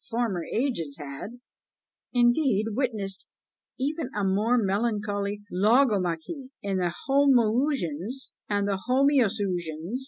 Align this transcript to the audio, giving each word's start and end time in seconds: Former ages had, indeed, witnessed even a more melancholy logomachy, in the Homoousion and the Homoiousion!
Former 0.09 0.43
ages 0.51 0.97
had, 0.97 1.39
indeed, 2.11 2.69
witnessed 2.71 3.27
even 3.79 4.09
a 4.15 4.23
more 4.23 4.57
melancholy 4.57 5.43
logomachy, 5.53 6.49
in 6.63 6.77
the 6.77 6.91
Homoousion 7.07 8.09
and 8.49 8.67
the 8.67 8.81
Homoiousion! 8.89 9.97